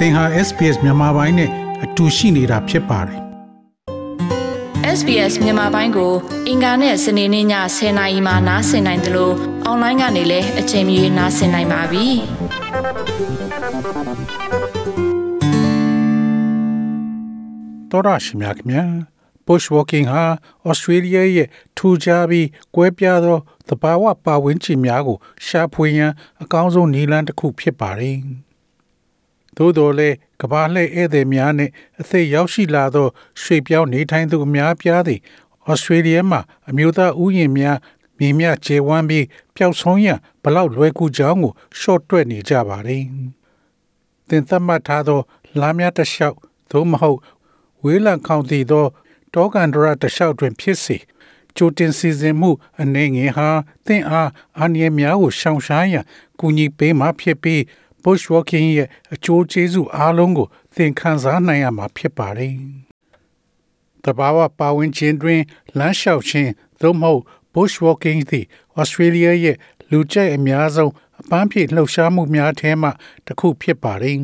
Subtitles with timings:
[0.00, 1.50] သင်ဟာ SPS မြန်မာပိုင်းနဲ့
[1.84, 3.20] အတူရှိနေတာဖြစ်ပါတယ်
[4.98, 6.12] SBS မြန်မာပိုင်းကို
[6.48, 7.46] အင်ကာနဲ့စနေနေ့ည
[7.76, 9.34] 10:00နာရီမှနားဆင်နိုင်တယ်လို့
[9.64, 12.06] အွန်လိုင်းကနေလည်းအချိန်မီနားဆင်နိုင်ပါပြီ။
[17.90, 18.88] တော်ရရှိမြခင်
[19.46, 20.24] Bush walking ဟာ
[20.70, 23.38] Australia ရဲ့ထူခြားပြီးကွဲပြားသော
[23.68, 26.12] သဘာဝပတ်ဝန်းကျင်များကိုရှာဖွေရန်
[26.42, 28.18] အကောင်းဆုံးနည်းလမ်းတစ်ခုဖြစ်ပါတယ်။
[29.60, 33.08] သို့တော်လည်းကဘာလှည့်ဧည့်သည်များနှင့်အသက်ရောက်ရှိလာသော
[33.42, 35.20] ရွှေပြောင်းနေထိုင်သူအများပြားသည်
[35.70, 37.76] Australia မှာအမျိုးသားဥယျာဉ်များ
[38.18, 43.04] မြေမြကျယ်ဝန်းပြီးပျောက်ဆုံးရန်ဘလောက်လွယ်ကူကြောင်းကိုရှော့တွက်နေကြပါတယ်။
[44.28, 45.20] သင်သတ်မှတ်ထားသော
[45.60, 46.36] လမ်းများတစ်လျှောက်
[46.70, 47.18] သို့မဟုတ်
[47.82, 48.86] ဝေးလံခေါင်တည်သော
[49.34, 50.96] တောကန်ဒရတလျှောက်တွင်ဖြစ်စေ
[51.56, 53.48] ကြိုတင်စီစဉ်မှုအနေငယ်ဟာ
[53.86, 56.04] သင်အားအန္တရာယ်များကိုရှောင်ရှားရန်
[56.38, 57.62] ကူညီပေးမှာဖြစ်ပြီး
[58.04, 62.54] bushwalking ရဲ့အကျိုးကျေးဇူးအားလုံးကို သင်ခံစားနိုင်ရမှာဖြစ်ပါတယ်။
[64.04, 65.40] တဘာဝပါဝင်ခြင်းတွင်
[65.78, 67.22] လမ်းလျှောက်ခြင်းသို့မဟုတ်
[67.54, 68.44] bushwalking သည်
[68.80, 69.56] Australia ရဲ့
[69.90, 72.88] လူကြိုက်အများဆုံးအပန်းဖြေလှုပ်ရှားမှုများထဲမှ
[73.26, 74.16] တစ်ခုဖြစ်ပါတယ်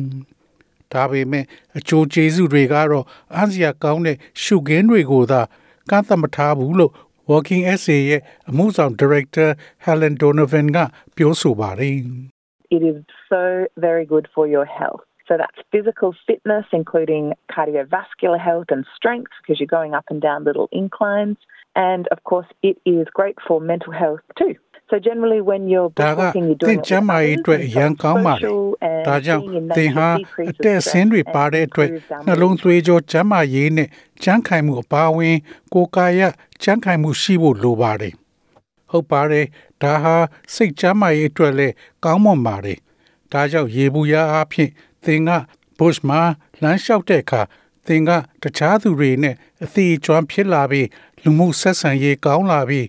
[0.93, 1.45] ။ဒါပေမဲ့
[1.77, 5.41] အကျိုးကျေးဇူးတွေကတော့အားစရာကောင်းတဲ့ရှုခင်းတွေကိုသာ
[5.89, 6.93] ကန့်သက်မထားဘူးလို့
[7.29, 9.49] Walking Essay ရဲ့အမှုဆောင် Director
[9.85, 10.77] Helen Donovan က
[11.15, 12.36] ပြောဆိုပါတယ်
[12.70, 15.02] It is so very good for your health.
[15.28, 20.44] So that's physical fitness, including cardiovascular health and strength, because you're going up and down
[20.44, 21.38] little inclines.
[21.74, 24.54] And of course, it is great for mental health too.
[24.90, 28.50] So generally when you're ဒါက walking, you're သင် doing it ကျန်းမာရေးအတွက်အရန်ကောင်းပါလေ။
[29.08, 29.42] ဒါကြောင့်
[29.76, 30.08] သင်ဟာ
[30.50, 31.90] အသက်အဆင်းတွေပါတဲ့အတွက်
[32.26, 33.88] နှလုံးသွေးကြောကျန်းမာရေးနဲ့
[34.22, 35.36] ကျန်းခိုင်မှုအပါအဝင်
[35.74, 36.20] ကိုယ်ကာယ
[36.62, 38.12] ကျန်းခိုင်မှုရှိဖို့လိုပါတယ်။
[38.90, 39.46] ဟုတ်ပါတယ်။
[39.81, 40.15] ဒါဟာ
[40.53, 42.79] စိတ်ကျန်းမာရေးအတွက်လည်းကောင်းမွန်ပါတယ်။
[43.31, 44.71] ဒါကြောင့်ရေဘူးရအားဖြင့်
[45.03, 45.31] သင်က
[45.77, 46.21] bush မှာ
[46.61, 47.41] လမ်းလျှောက်တဲ့အခါ
[47.85, 48.11] သင်က
[48.41, 50.87] တခြားသူတွေနဲ့အသေးအကျွမ်းဖြစ်လာပြီး
[51.23, 52.87] လူမှုဆက်ဆံရေးကောင်းလာပြီး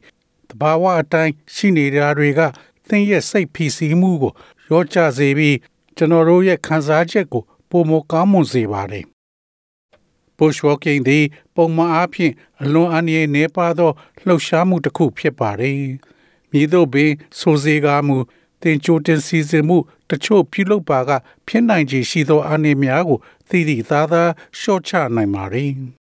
[0.50, 2.40] တဘာဝအတိုင်းရှိနေတာတွေက
[2.88, 4.32] သင်ရဲ့စိတ်ဖိစီးမှုကို
[4.70, 5.56] ရောကြစေပြီး
[5.96, 9.04] ကျွန်တော်တို့ရဲ့ခံစားချက်ကိုပုံမကောင်းမွန်စေပါတယ်။
[10.38, 11.24] Bushwalking သည်
[11.54, 12.32] ပုံမှန်အားဖြင့်
[12.62, 13.90] အလွန်အန္တရာယ်နည်းပါးသော
[14.26, 15.74] လှုပ်ရှားမှုတစ်ခုဖြစ်ပါတယ်။
[16.52, 18.16] မြေတို့ပင်ဆိုစေကားမူ
[18.62, 19.78] တင်ချိုတင်စီစဉ်မှု
[20.10, 21.10] တချို့ပြုလုပ်ပါက
[21.46, 25.72] ဖြစ်နိုင်ခြေရှိသောအနေများကိုသိသိသားသားရှော့ချနိုင်ပါတယ်။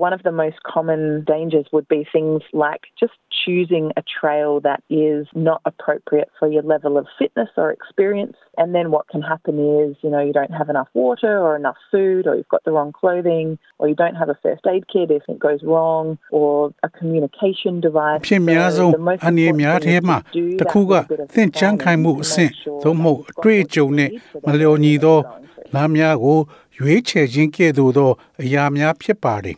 [0.00, 4.82] One of the most common dangers would be things like just choosing a trail that
[4.90, 8.36] is not appropriate for your level of fitness or experience.
[8.58, 11.78] And then what can happen is, you know, you don't have enough water or enough
[11.90, 15.10] food, or you've got the wrong clothing, or you don't have a first aid kit
[15.10, 18.20] if it goes wrong, or a communication device.
[18.28, 20.94] ဖြစ်များဆုံး So the most အနေအများ important ထဲ thing မှာ is to do တစ် that ခုက
[20.94, 24.48] little bit of သင်ချမ်းခိုင်မှုအ planning ဆင့် to make sure သို့မဟုတ် that အတွေ့အကြုံနဲ့ you've got မ
[24.48, 25.74] what လျော်ညီသော you're going through.
[25.74, 26.38] လမ်းများကို
[26.78, 28.10] ရွေးချယ်ခြင်းကဲ့သို့သော
[28.42, 29.56] အရာများဖြစ်ပါတယ်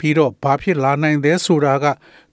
[0.00, 1.84] ပြီးတော့ဘာဖြစ်လာနိုင်သလဲဆိုတာက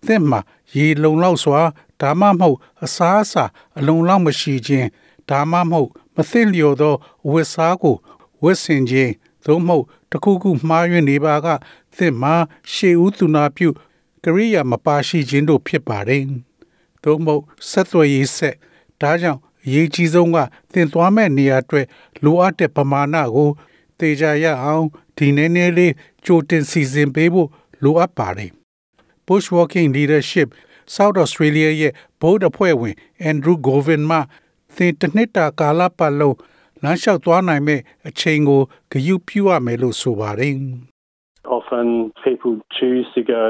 [0.05, 0.39] သင်မှာ
[0.75, 1.61] ရေလုံလောက်စွာ
[2.01, 3.44] ဒါမှမဟုတ်အစားအစာ
[3.79, 4.88] အလုံလောက်မရှိခြင်း
[5.29, 6.95] ဒါမှမဟုတ်မသိလျော်သော
[7.25, 7.95] အဝတ်စားကို
[8.44, 9.11] ဝတ်ဆင်ခြင်း
[9.45, 11.47] သို့မဟုတ်တစ်ခုခုမှားယွင်းနေပါက
[11.95, 12.33] သင်မှာ
[12.73, 13.69] ရှေးဦးသူနာပြု
[14.23, 16.23] ကရိယာမပါရှိခြင်းတို့ဖြစ်ပါတယ်
[17.03, 18.56] သို့မဟုတ်ဆက်သွယ်ရေးဆက်
[19.01, 20.38] ဒါကြောင့်အရေးကြီးဆုံးက
[20.73, 21.85] သင်သွားမဲ့နေရာအတွက်
[22.23, 23.50] လိုအပ်တဲ့ပမာဏကို
[24.00, 24.85] တေချာရအောင်
[25.16, 25.93] ဒီနည်းနည်းလေး
[26.25, 27.48] ကြိုတင်စီစဉ်ပေးဖို့
[27.82, 28.50] လိုအပ်ပါတယ်
[29.26, 30.48] Bushwalking Leadership
[30.94, 32.94] South Australia ရဲ့ Board အဖွဲ့ဝင်
[33.31, 34.19] Andrew Govin မှ
[34.76, 36.37] သင်တစ်နှစ်တာကာလပတ်လုံး
[36.82, 38.62] လမ်းလျှောက်သွားနိုင်မဲ့အချိန်ကို
[38.93, 40.56] ဂရုပြုရမယ်လို့ဆိုပါတယ်
[41.59, 43.44] Often people choose to go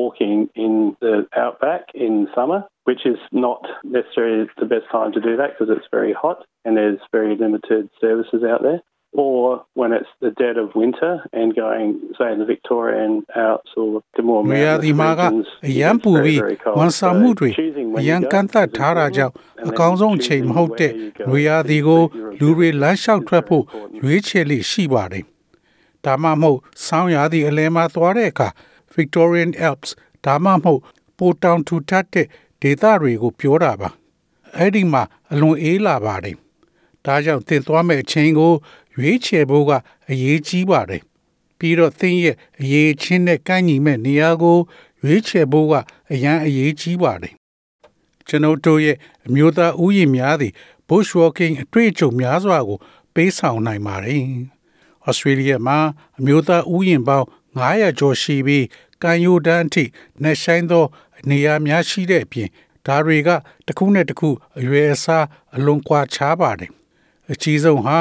[0.00, 1.14] walking in the
[1.44, 3.62] outback in summer, which is not
[3.96, 7.82] necessarily the best time to do that because it's very hot and there's very limited
[8.00, 8.80] services out there.
[9.13, 14.01] Or when it's the dead of winter and going, say, in the Victorian Alps or
[14.15, 16.75] the more နေရာဒီ mountainous မှာက regions, အရန် it's ပူ very, ပြီး very cold.
[16.77, 19.69] ဝန်ဆောင်မှုတွေ So choosing အ when ရ you န် go ကန့်သတ် is ထားတာကြောင့် important, and အ
[19.69, 23.67] then ကောင်းဆုံးအချိန်မဟုတ်တဲ့ choosing where you go နွေရာသီ to ကို suit your လူတွေလမ်းလျှောက် ability ထွက်ဖို့ is
[23.67, 24.01] very important.
[24.03, 25.23] ရွေးချယ်လိရှိပါတယ်။
[26.05, 28.47] ဒါမှမဟုတ်ဆောင်းရာသီအလယ်မှာသွားတဲ့အခါ
[28.95, 29.89] Victorian Alps
[30.25, 30.81] ဒါမှမဟုတ်
[31.17, 32.27] ပိုတောင်ထူထပ်တဲ့
[32.61, 33.89] ဒေသတွေကိုပြောတာပါ။
[34.57, 36.35] အဲ့ဒီမှာအလွန်အေးလာပါတယ်။
[37.05, 38.53] ဒါကြောင့်သင်သွားမဲ့အချိန်ကို
[38.95, 39.71] ရွေးချယ်ဖို့က
[40.09, 41.01] အရေးကြီးပါတယ်။
[41.59, 44.57] ပြီးတော့သင်ရဲ့အရေးချင်းနဲ့ကိုင်းညီမဲ့နေရာကို
[45.03, 45.73] ရွေးချယ်ဖို့က
[46.11, 47.33] အရန်အရေးကြီးပါတယ်။
[48.27, 48.97] ကျွန်ုပ်တို့ရဲ့
[49.27, 50.53] အမျိုးသားဥယျာဉ်များသည်
[50.87, 52.77] bushwalking အတွေ့အကြုံများစွာကို
[53.13, 54.23] ပေးဆောင်နိုင်ပါတယ်။
[55.09, 55.77] Australia မှာ
[56.19, 57.25] အမျိုးသားဥယျာဉ်ပေါင်း
[57.57, 58.65] 900ကျော်ရှိပြီး
[59.03, 59.83] ကန်ယိုဒန်အထိ
[60.21, 60.85] နှဆိုင်သော
[61.29, 62.49] နေရာများရှိတဲ့အပြင်
[62.85, 63.29] ဒါတွေက
[63.67, 65.25] တစ်ခုနဲ့တစ်ခုအရွယ်အစား
[65.55, 66.71] အလွန်ကွာခြားပါတယ်။
[67.31, 67.99] အကြီးဆုံးဟာ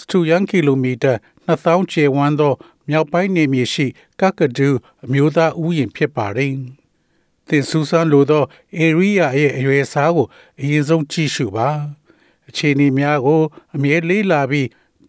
[0.00, 1.12] စတူယန်ကီလိုမီတာ
[1.48, 2.54] 2000ကျယ်ဝန်းသော
[2.88, 3.86] မြောက်ပိုင်းနေမြေရှိ
[4.20, 4.68] ကကဒူ
[5.04, 6.54] အမျိုးသားဥယျာဉ်ဖြစ်ပါတယ်။
[7.48, 8.44] သင်စူးစမ်းလိုသော
[8.86, 10.26] area ရဲ့အရွယ်အစားကို
[10.60, 11.68] အရင်ဆုံးကြည့်ရှုပါ။
[12.48, 13.42] အခြေအနေများကို
[13.74, 14.68] အမြဲလေးလာပြီး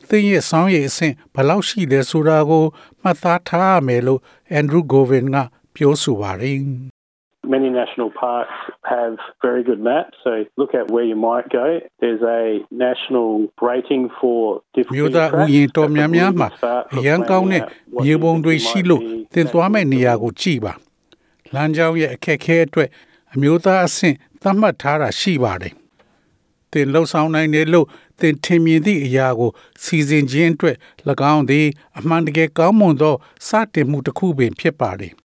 [0.10, 2.66] သင်ရဲ့ဆောင်းရည်အဆင့်ဘယ်လောက်ရှိလဲဆိုတာကို
[3.01, 4.22] မှတ်သားထားရမယ်လို့
[4.57, 5.38] Andrew Govin က
[5.75, 6.62] ပြောဆိုပါတယ်။
[7.56, 8.58] Many national parks
[8.94, 11.68] have very good maps, so look at where you might go.
[12.02, 12.44] There's a
[12.86, 13.30] national
[13.70, 14.40] rating for
[14.96, 16.48] မြို့ different သားဥယျာဉ်တော်များများမှာ
[16.96, 17.62] အရန်ကောင်းတဲ့
[18.04, 19.02] မြေပုံတွေရှိလို့
[19.34, 20.74] သင်သွားမယ့်နေရာကိုကြည့်ပါ။
[21.54, 22.90] လမ်းကြောင်းရဲ့အခက်အခဲအတွက်
[23.34, 25.74] အမျိုးသားအဆင့်သတ်မှတ်ထားတာရှိပါတယ်။
[26.72, 27.88] သင်လှုပ်ဆောင်နိုင်တယ်လို့
[28.20, 29.52] သင်ထင်မြင်သည့်အရာကို
[29.84, 30.76] စီစဉ်ခြင်းအတွက်၎
[31.34, 31.68] င်းသည်
[32.00, 33.16] အမှန်တကယ်ကောင်းမွန်သော
[33.48, 35.14] စတင်မှုတစ်ခုပင်ဖြစ်ပါတယ်။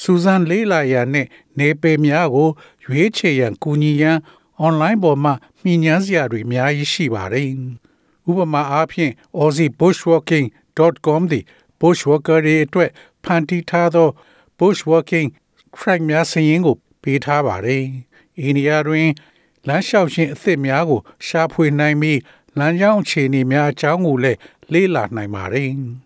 [0.00, 2.48] စူဇန်လေးလာရန်နှင့်နေပေများကို
[2.84, 4.18] ရွေးချယ်ရန်ကူညီရန်
[4.58, 5.30] အွန်လိုင်းပေါ်မှ
[5.62, 7.48] မြင်ညမ်းစရာတွေအများကြီးရှိပါတယ်။
[8.28, 11.44] ဥပမာအားဖြင့် aussiebushwalking.com သည်
[11.80, 12.90] bushwalker တွေအတွက်
[13.24, 14.08] ဖန်တီးထားသော
[14.58, 15.28] bushwalking
[15.76, 17.84] track များစာရင်းကိုပေးထားပါတယ်။
[18.38, 19.08] အိန္ဒိယတွင်
[19.66, 22.20] လမ်းလျှောက်ခြင်းအသစ်များကိုရှာဖွေနိုင်ပြီး
[22.58, 24.38] လမ်းကြောင်းအခြေအနေများအကြောင်းကိုလည်း
[24.72, 25.70] လေ့လာနိုင်ပါတယ်။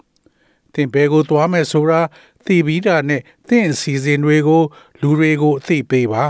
[0.75, 2.00] သင်ဘယ်ကိုသွားမယ်ဆိုတာ
[2.47, 4.62] သိပြီးတာနဲ့သင်အစီအစဉ်တွေကို
[5.00, 6.25] လူတွေကိုအသိပေးပါ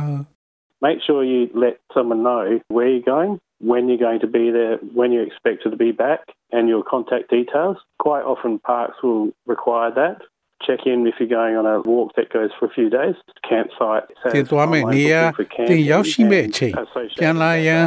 [0.88, 2.40] Make sure you let someone know
[2.76, 3.32] where you're going,
[3.73, 6.20] when you're going to be there, when you're expected to be back,
[6.52, 7.76] and your contact details.
[7.99, 10.19] Quite often, parks will require that.
[10.67, 13.14] Check in if you're going on a walk that goes for a few days.
[13.49, 14.05] Campsite.
[14.34, 15.23] သင်သွားမယ့်နေရာ
[15.70, 16.75] သင်ရောက်ရှိမဲ့အချိန်
[17.20, 17.84] ပြန်လာရန်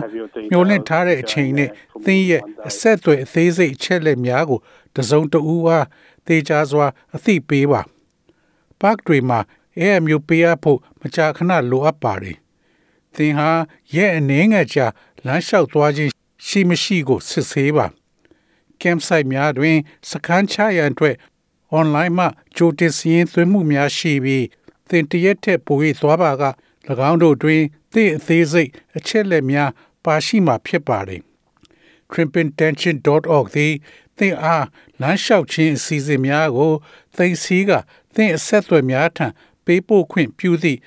[0.52, 1.70] မျှော်လင့်ထားတဲ့အချိန်နဲ့
[2.06, 4.60] သင်ရဲ့အဆက်အသွယ်အသေးစိတ်အချက်လက်များကို
[4.98, 5.86] တစုံတဦးအား
[6.26, 7.82] သေချာစွာအသိပေးပါ။
[8.82, 9.40] park တွေမှာ
[9.80, 12.38] အဲအမျိုးပေးရဖို့မကြာခဏလိုအပ်ပါတယ်။
[13.16, 13.50] သင်ဟာ
[13.96, 14.86] ရဲ့အနေငယ်ကြာ
[15.26, 16.12] လမ်းလျှောက်သွားခြင်း
[16.48, 17.86] ရှိမရှိကိုစစ်ဆေးပါ။
[18.82, 19.78] campsite များတွင်
[20.10, 21.16] စခန်းချရန်အတွက်
[21.80, 22.26] online မှ
[22.56, 24.46] ကြိုတင်စည်းရင်းသွင်းမှုများရှိပြီး
[24.90, 26.44] သင်တရက်ထက်ပို၍သွားပါက၎
[27.10, 27.62] င်းတို့တွင်
[27.94, 29.70] သင်အသေးစိတ်အချက်လက်များ
[30.06, 31.22] ပါရှိမှာဖြစ်ပါတယ်။
[32.12, 33.74] trimpintention.org သည်
[34.18, 34.66] သင်အား
[35.02, 36.72] လမ်းလျှောက်ခြင်းအစီအစဉ်များကို
[37.18, 37.72] သိသိက
[38.16, 39.28] သင်အဆက်အသွယ်များထံ
[39.66, 40.80] ပေးပို့ခွင့်ပြုသည့်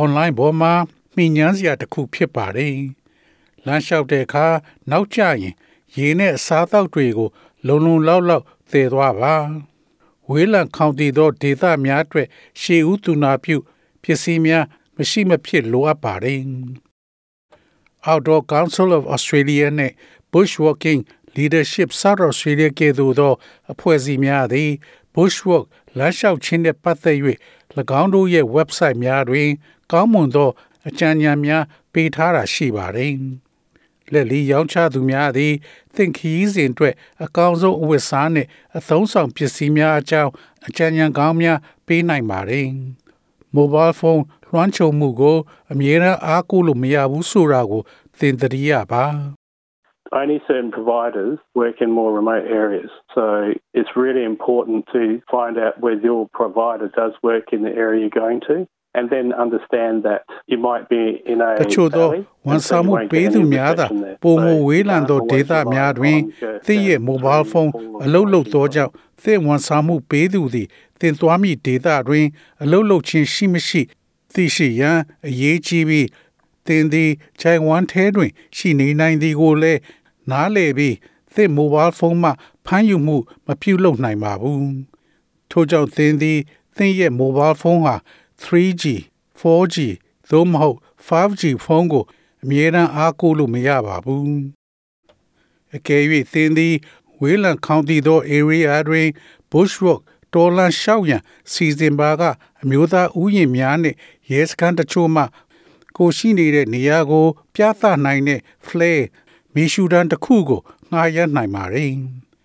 [0.00, 0.72] online ပေါ်မှာ
[1.16, 2.76] မိညမ်းစရာတစ်ခုဖြစ်ပါတယ်။
[3.66, 4.46] လမ်းလျှောက်တဲ့အခါ
[4.90, 5.54] နောက်ကျရင်
[5.96, 7.28] ရေနဲ့အစားအသောက်တွေကို
[7.66, 9.34] လုံလုံလောက်လောက်သယ်သွားပါ။
[10.28, 12.28] ဝေးလံခေါင်တည်သောဒေသများအတွက်
[12.60, 13.56] ရှေးဦးသူနာပြု
[14.02, 14.64] ပစ္စည်းများ
[14.96, 16.40] မရှိမဖြစ်လိုအပ်ပါတယ်။
[18.08, 19.92] Outdoor Council of Australia နဲ့
[20.32, 21.00] Bushwalking
[21.36, 23.32] Leadership South Australia ကဲ့သို့သော
[23.72, 24.70] အဖွဲ့အစည်းများသည်
[25.14, 25.64] Bushwalk
[25.98, 27.18] လမ်းလျှောက်ခြင်းနှင့်ပတ်သက်၍၎
[28.00, 29.48] င်းတို့ရဲ့ website များတွင်
[29.92, 30.50] ကောင်းမွန်သော
[30.88, 33.14] အကြံဉာဏ်များပေးထားတာရှိပါတယ်။
[34.12, 35.52] လက်လီရောင်းချသူများသည်
[35.94, 36.94] သင်ခီးစဉ်အတွက်
[37.24, 40.30] အကောင်းဆုံးအဝတ်စားနှင့်အသုံးဆောင်ပစ္စည်းများအကြောင်း
[40.66, 42.66] အကြံဉာဏ်ကောင်းများပေးနိုင်ပါတယ်။
[43.56, 45.38] mobile phone လွှမ်းခြုံမှုကို
[45.72, 47.82] အမြဲတမ်းအားကိုးလို့မရဘူးဆိုတာကို
[48.18, 49.41] သင်သတိရပါ
[50.20, 52.90] Only certain providers work in more remote areas.
[53.14, 58.00] So it's really important to find out where your provider does work in the area
[58.02, 58.66] you're going to.
[58.94, 62.08] and then understand that you might be in a တချို့သော
[62.48, 63.86] ဝန်ဆောင်မှုပေးသူများသာ
[64.22, 66.18] ပုံမဝေးလံသောဒေသများတွင်
[66.66, 67.70] သင်ရဲ့ mobile phone
[68.04, 70.66] အလုပ်လုပ်သောကြောင့်သင်ဝန်ဆောင်မှုပေးသူသည်
[71.00, 72.26] သင်သွားမည့်ဒေသတွင်
[72.62, 73.82] အလုပ်လုပ်ခြင်းရှိမရှိ
[74.34, 74.98] သိရှိရန်
[75.28, 76.08] အရေးကြီးပြီး
[76.66, 77.10] သင်သည်
[77.40, 79.80] ခြိုင်ဝမ်ထဲတွင်ရှိနေနိုင်သည်ကိုလည်း
[80.30, 80.96] နားလည်ပြီး
[81.34, 82.30] သင် mobile phone မှ
[82.66, 84.74] ဖမ်းယူမှုမပြုလုပ်နိုင်ပါဘူး
[85.50, 86.38] ထို့ကြောင့်သင်သည်
[86.76, 87.96] သင်ရဲ့ mobile phone ဟာ
[88.42, 88.84] 3G
[89.40, 89.76] 4G
[90.30, 90.76] သို့မဟုတ်
[91.06, 92.04] 5G ဖုန်းကို
[92.42, 94.42] အမြဲတမ်းအားကိုးလို့မရပါဘူး
[95.76, 96.02] အကယ်၍
[96.32, 96.74] သင်သည်
[97.20, 99.08] ဝေးလံခေါင်တည်သော area တွင်
[99.50, 100.00] bushwalk
[100.34, 102.22] တော်လန်လျှောက်ရန်စီစဉ်ပါက
[102.62, 103.96] အမျိုးသားဥယျာဉ်များနှင့်
[104.30, 105.22] ရဲစခန်းတချို့မှ
[105.96, 109.04] ကိုရှိနေတဲ့နေရာကို ပြသနိုင်တဲ့ flare
[109.54, 111.92] မီရှူဒန်တစ်ခုကိုငှားရမ်းနိုင်ပါတယ်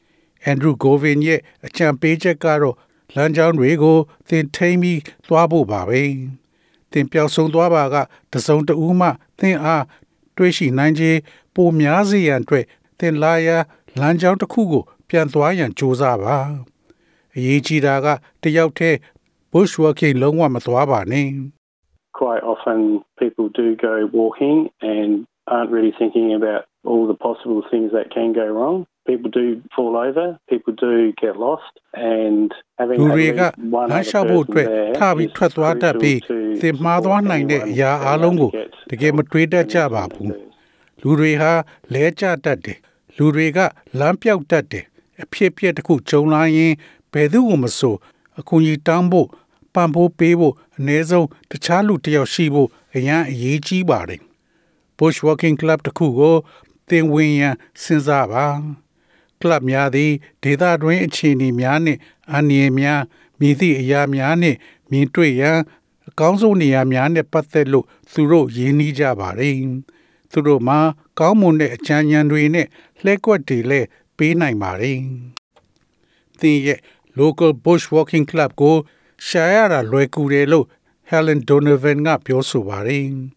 [0.49, 2.75] ။Andrew Govin ရဲ့အကြံပေးချက်ကတော့
[3.15, 3.97] လမ်းကြောင်းတွေကို
[4.29, 6.01] သင်ထိမ့်ပြီးသွားဖို့ပါပဲ။
[6.91, 7.95] သင်ပျောက်ဆုံးသွားပါက
[8.33, 9.09] တစုံတဦးမှ
[9.39, 9.83] သင်အား
[10.37, 11.19] တွေးရှိနိုင်ခြင်း
[11.55, 12.65] ပိုများစေရန်အတွက်
[12.99, 13.49] သင်လာရ
[13.99, 16.37] လမ်းကြောင်းတစ်ခုကို ပြန်သွားရန်ကြိုးစားပါ။
[17.35, 18.07] အရေးကြီးတာက
[18.43, 18.97] တယောက်တည်း
[19.51, 21.29] bushwalking လုံးဝမသွားပါနဲ့။
[22.21, 22.79] Quite often
[23.21, 24.57] people do go walking
[24.93, 25.11] and
[25.53, 28.85] aren't really thinking about all the possible things that can go wrong.
[29.05, 33.87] People do fall over, people do get lost, and having လူ at တွေက least one
[33.91, 40.41] လမ်း other လျှောက်ဖို့ person အတွက် there ထပြီး is ထွက်သွားတတ်ပြီး crucial to သင်မှားသွားနိုင်တဲ့အရာအလုံးကို anyone တကယ်မတွေးတတ်ကြပါဘူး anyone
[41.01, 41.51] လူတွေဟာ
[41.93, 42.77] လဲကျတတ်တယ်
[43.17, 43.59] လူတွေက
[43.99, 44.85] လမ်းပြောက်တတ်တယ်
[45.23, 46.73] အဖြစ်ဖြစ်တစ်ခုကြုံလာရင်
[47.13, 47.95] ဘယ်သူမှမဆို
[48.39, 49.27] အကူအညီတောင်းဖို့
[49.73, 54.21] ပံ့ပိုးပေးဖို့အနည်းဆုံးတခြားလူတစ်ယောက်ရှိဖို့အရန်အရေးကြီးပါတယ်
[54.97, 56.35] Bushwalking Club တစ်ခုကို
[56.89, 58.45] သင်ဝင်ရန်စဉ်းစားပါ
[59.41, 60.11] ကလပ်များသည်
[60.43, 61.99] ဒေသတွင်းအခြေအနေများနှင့်
[62.31, 63.01] အန္တရာယ်များ
[63.39, 64.57] မြည်သည့်အရာများနှင့်
[64.91, 65.57] မြင်တွေ့ရန်
[66.09, 69.53] အကောင်းဆုံးနေရာများနှင့်ပတ်သက်လို့သူတို့ရင်းနှီးကြပါတယ်။
[70.31, 70.79] သူတို့မှာ
[71.19, 72.67] ကောင်းမွန်တဲ့အကြံဉာဏ်တွေနဲ့
[73.03, 74.99] လှည့်ကွက်တွေလည်းပေးနိုင်ပါတယ်။
[76.39, 76.79] သင်ရဲ့
[77.19, 78.75] local bushwalking club ကို
[79.27, 80.65] ရှာရတာလွယ်ကူတယ်လို့
[81.09, 83.07] Helen Donovan ကပြောဆိုပါတယ်။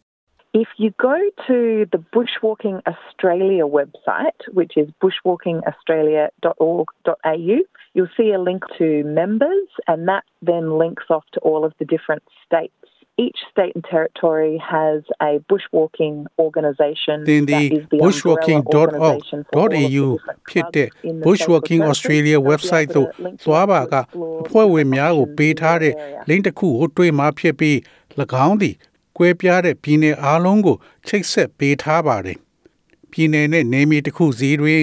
[0.56, 7.58] If you go to the Bushwalking Australia website, which is bushwalkingaustralia.org.au,
[7.94, 11.84] you'll see a link to members, and that then links off to all of the
[11.84, 12.72] different states.
[13.18, 20.20] Each state and territory has a bushwalking organisation Then that the is the bushwalking.org.au bushwalking
[20.50, 20.90] ဖြစ်တဲ့
[21.28, 23.10] Bushwalking Australia website သို့
[23.46, 23.94] သွားပါက
[24.42, 25.94] အဖွဲ့ဝင်များကိုပေးထားတဲ့
[26.30, 27.76] link တစ်ခုကိုတွေ့မှာဖြစ်ပြီး၎
[28.48, 28.76] င်းသည်
[29.23, 32.39] ကွဲပြားတဲ့ပြည်နယ်အားလုံးကို ချိတ်ဆက်ပေးထားပါတယ်။
[33.11, 34.83] ပြည်နယ်နဲ့နယ်မြေတစ်ခုစီတွင်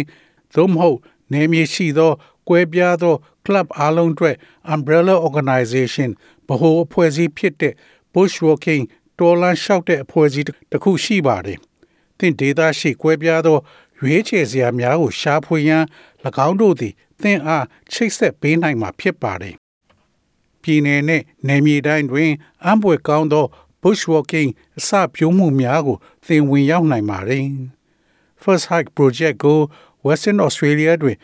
[0.55, 0.97] သို့မဟုတ်
[1.33, 2.11] နယ်မြေရှိသော
[2.47, 3.15] ကွဲပြားသော
[3.45, 4.35] club အားလုံးအတွက်
[4.73, 6.09] umbrella organization
[6.47, 7.73] ဗဟိုအဖွဲ့အစည်းဖြစ်တဲ့
[8.13, 8.83] bushwalking
[9.19, 11.59] တော်လန်လျှောက်တဲ့အဖွဲ့အစည်းတစ်ခုရှိပါတယ်။
[12.17, 13.57] သင်ဒေသရှိကွဲပြားသော
[13.99, 15.83] ရွေးချယ်စရာများကိုရှာဖွေရန်၎
[16.47, 19.55] င်းတို့သည်သင်အားချိတ်ဆက်ပေးနိုင်မှာဖြစ်ပါတယ်။
[20.61, 22.31] ပြည်နယ်နဲ့နယ်မြေတိုင်းတွင်
[22.65, 23.45] အံ့ဖွယ်ကောင်းသော
[23.81, 27.47] bushwalking အစပြုံးမှုများကို သင်ဝင်ရောက်နိုင်ပါတယ်။
[28.41, 29.59] First Hike Project ကို
[30.05, 31.17] Western Australia တွင်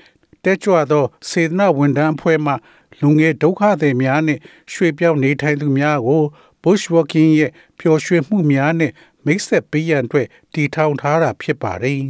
[0.44, 2.54] တက်ကြွသောစေတနာဝန်ထမ်းအဖွဲ့မှ
[3.02, 4.42] လူငယ်ဒုက္ခသည်များနှင့်
[4.72, 6.24] ရွှေ့ပြောင်းနေထိုင်သူများကို
[6.64, 8.94] bushwalking ရဲ့ပျော်ရွှင်မှုများနှင့်
[9.26, 12.02] မိတ်ဆက်ပေးရန်အတွက်တည်ထောင်ထားတာဖြစ်ပါတယ်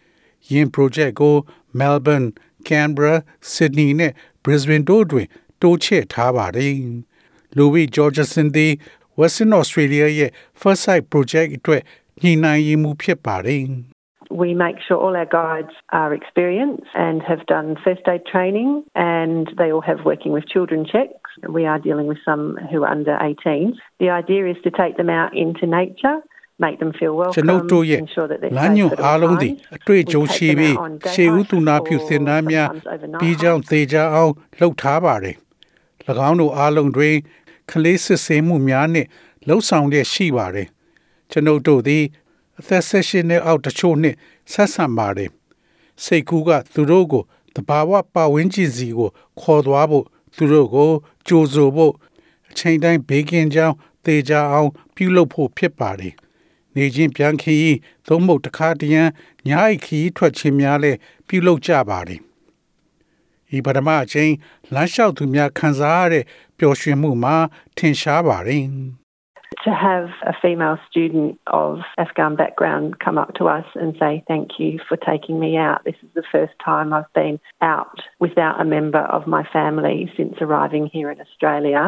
[0.50, 1.36] ။ယင်း project ကို
[1.78, 2.28] Melbourne,
[2.68, 3.16] Canberra,
[3.52, 5.26] Sydney နဲ့ Brisbane တို့တွင်
[5.62, 6.74] တိုးချဲ့ထားပါတယ်။
[7.56, 8.72] Louis Georgeson သည်
[9.21, 10.31] Western Australia ရဲ့
[10.61, 11.81] First Sight project အတွက်
[12.21, 13.63] ညှိနှိုင်းရေးမှူးဖြစ်ပါတယ်။
[14.43, 18.69] We make sure all our guides are experienced and have done first aid training
[19.17, 21.29] and they all have working with children checks.
[21.57, 23.73] We are dealing with some who are under 18.
[24.03, 26.17] The idea is to take them out into nature.
[26.65, 29.21] Make them feel ကျွန်ုပ် welcome, တို့ရဲ့ ensure that they're လမ်း safe ညွန် at အား all
[29.21, 29.75] လုံးသည် times.
[29.77, 32.87] အတွေ့အကြုံ We take ရှိ them ပြီး out on day ရှေးဦး hikes သူနာပြု or စင်သားများ sometimes
[32.95, 33.69] overnight ပြီးကြောင်း hikes.
[33.71, 35.35] သေးကြအောင်လှုပ်ထားပါတယ်။၎
[36.27, 37.15] င်းတို့အားလုံးတွင်
[37.70, 39.08] ကလေးစစ်ဆေးမှုများနှင့်
[39.46, 40.68] လှုပ်ဆောင်ရရှိပါတယ်။
[41.30, 42.04] ကျွန်ုပ်တို့သည်
[42.58, 44.16] အသက်ဆက်ရှင်တဲ့အောက်တချို့နှင့်
[44.52, 45.30] ဆက်ဆံပါတယ်။
[46.04, 47.22] စိတ်ကူးကသူတို့ကို
[47.56, 50.04] တဘာဝပတ်ဝန်းကျင်စီကိုခေါ်သွားဖို့
[50.36, 50.90] သူတို့ကို
[51.26, 51.92] ကြိုဆိုဖို့
[52.50, 56.14] အချိန်တိုင်းဘေးကင်းကြောင်းသေချာအောင် ပြုလုပ်ဖို့ဖြစ်ပါတယ်။
[56.76, 59.02] နေချင်းပြန်ခရီးသုံးဖို့တစ်ခါတရံ
[59.48, 62.20] ညာအိခရီးထွက်ခြင်းများလည်းပြုလုပ်ကြပါတယ်။
[63.56, 64.32] ဤပထမအချိန်
[64.74, 67.35] လမ်းလျှောက်သူများခံစားရတဲ့ပျော် ရွှင်မှုမှာ
[67.77, 68.67] ထင်ရှားပါတယ်။
[69.67, 71.31] To have a female student
[71.63, 71.71] of
[72.03, 75.79] Afghan background come up to us and say, Thank you for taking me out.
[75.87, 77.37] This is the first time I've been
[77.75, 81.83] out without a member of my family since arriving here in Australia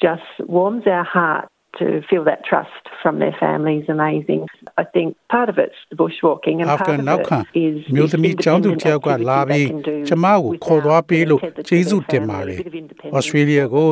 [0.00, 0.22] just
[0.56, 1.48] warms our heart
[1.79, 4.41] to feel that trust from their family is amazing.
[4.77, 7.77] I think part of it's the bushwalking and အာဖ part ဂန် of နောက်ခံ it is
[7.95, 12.09] မြို့ this သမီးကျောင်းသူတ independent ယောက်က activity လာပြီး they can do ကျမကိုခေါ်သွားပေးလို့ without being ကျေးဇူး tethered
[12.09, 13.13] to တင် their ပါတ family, ယ် a bit of independence.
[13.17, 13.87] ဩစတြေးလျကို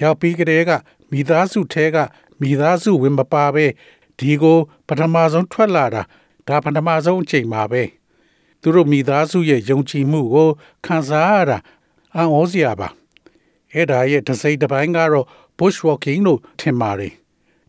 [0.00, 0.70] ရောက်ပြီးကတည်းက
[1.12, 1.96] မိသားစုထဲက
[2.40, 3.66] မိသားစုဝင်မပါပဲ
[4.18, 6.02] ဒီကိုပထမဆုံးထွက်လာတာ
[6.48, 7.82] ဒါပထမဆုံးအချိန်ပါပဲ
[8.60, 10.48] သူတို့မိသားစုရဲ့ယုံကြည်မှုကို
[10.86, 11.58] ခံစားရတာ
[12.14, 12.88] အံ့ဩစရာပါ
[13.72, 15.26] အဲ့ဒါရဲ့တစ်စိတ်တစ်ပိုင်းကတော့
[15.58, 17.12] bushwalking လို့ထင်ပါတယ်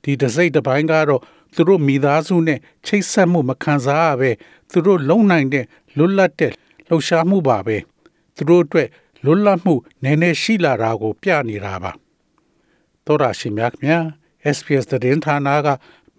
[0.03, 1.21] ဒီတစ်စိတ်တစ်ပိုင်းကတော့
[1.55, 4.31] သူတို့မိသားစုနဲ့ချိတ်ဆက်မှုမခံစားရပဲ
[4.71, 5.65] သူတို့လုံနိုင်တဲ့
[5.97, 6.51] လွတ်လပ်တဲ့
[6.87, 7.77] လှုပ်ရှားမှုပါပဲ
[8.35, 8.89] သူတို့အတွက်
[9.25, 9.73] လွတ်လပ်မှု
[10.03, 11.91] နည်းနည်းရှိလာတာကို ပြနေတာပါ
[13.05, 14.03] သောရရှိမြတ်မြတ်
[14.55, 15.67] SPS သတင်းဌာနက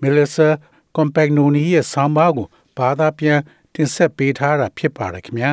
[0.03, 0.49] Melissa
[0.97, 2.47] Compagnoni ရဲ့ဆောင်းပါးကို
[2.79, 3.41] ဘာသာပြန်
[3.75, 5.53] တင်ဆက်ပေးထားတာဖြစ်ပါတယ်ခင်ဗျာ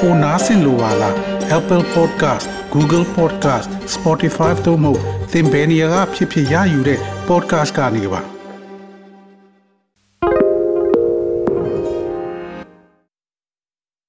[0.00, 1.14] ပိုနားဆင်လိုပါလား
[1.58, 4.92] Apple Podcast Google Podcast Spotify တို့မှာ
[5.32, 6.98] သင်ပင်ရာဖြစ်ဖြစ်ရယူတဲ့
[7.28, 8.35] podcast ကနေပါ